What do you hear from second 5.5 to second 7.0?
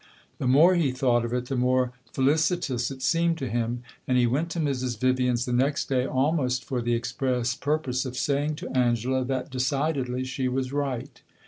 next day almost for the